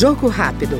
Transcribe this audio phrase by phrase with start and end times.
[0.00, 0.78] Jogo rápido.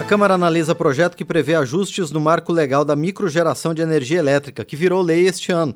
[0.00, 4.64] A Câmara analisa projeto que prevê ajustes no marco legal da microgeração de energia elétrica,
[4.64, 5.74] que virou lei este ano.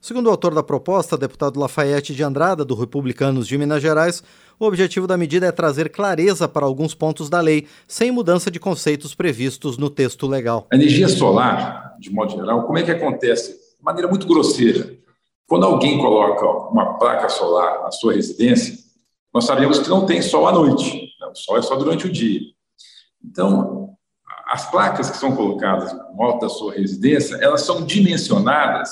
[0.00, 4.22] Segundo o autor da proposta, deputado Lafayette de Andrada, do Republicanos de Minas Gerais,
[4.60, 8.60] o objetivo da medida é trazer clareza para alguns pontos da lei, sem mudança de
[8.60, 10.68] conceitos previstos no texto legal.
[10.72, 13.54] A energia solar, de modo geral, como é que acontece?
[13.76, 15.02] De maneira muito grosseira.
[15.46, 18.78] Quando alguém coloca uma placa solar na sua residência,
[19.32, 21.26] nós sabemos que não tem sol à noite, né?
[21.26, 22.40] o sol é só durante o dia.
[23.22, 23.94] Então,
[24.46, 28.90] as placas que são colocadas no alto da sua residência, elas são dimensionadas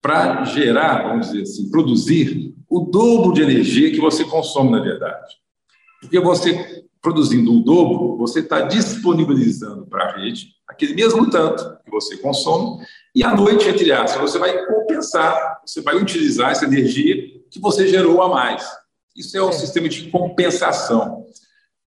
[0.00, 5.34] para gerar, vamos dizer assim, produzir o dobro de energia que você consome, na verdade.
[6.00, 11.90] Porque você, produzindo o dobro, você está disponibilizando para a rede aquele mesmo tanto que
[11.90, 12.84] você consome,
[13.14, 17.16] e à noite, entre aspas, você vai compensar, você vai utilizar essa energia
[17.50, 18.62] que você gerou a mais.
[19.16, 21.24] Isso é um sistema de compensação.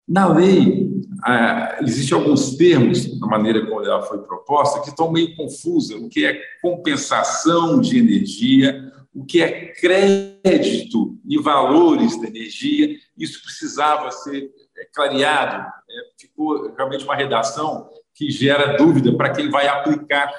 [0.06, 0.92] Na lei,
[1.24, 5.92] ah, existem alguns termos, na maneira como ela foi proposta, que estão meio confusos.
[6.02, 13.42] O que é compensação de energia, o que é crédito e valores da energia, isso
[13.42, 15.72] precisava ser é, clareado.
[15.90, 20.32] É, ficou realmente uma redação que gera dúvida para quem vai aplicar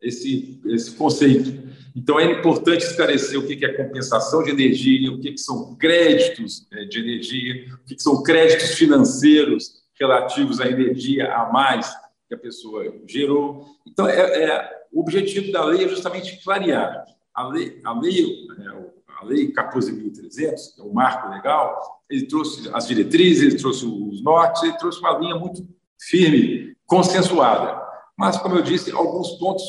[0.00, 1.68] esse, esse conceito.
[1.94, 6.84] Então, é importante esclarecer o que é compensação de energia, o que são créditos é,
[6.84, 11.90] de energia, o que são créditos financeiros relativos à energia a mais
[12.28, 13.66] que a pessoa gerou.
[13.86, 17.04] Então, é, é o objetivo da lei é justamente clarear.
[17.34, 22.70] A lei, a lei, é, a lei 14.300, que é o marco legal, ele trouxe
[22.72, 25.66] as diretrizes, ele trouxe os nortes, ele trouxe uma linha muito
[25.98, 27.80] firme, consensuada.
[28.16, 29.62] Mas, como eu disse, alguns pontos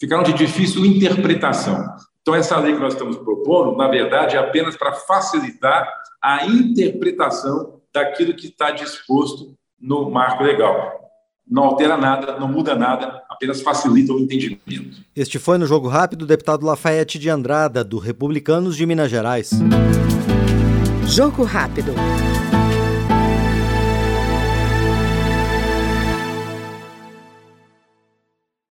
[0.00, 1.86] ficaram de difícil interpretação.
[2.22, 5.88] Então, essa lei que nós estamos propondo, na verdade, é apenas para facilitar
[6.22, 11.00] a interpretação daquilo que está disposto no marco legal.
[11.48, 15.02] Não altera nada, não muda nada, apenas facilita o entendimento.
[15.16, 19.50] Este foi no Jogo Rápido o deputado Lafayette de Andrada, do Republicanos de Minas Gerais.
[21.06, 21.92] Jogo Rápido.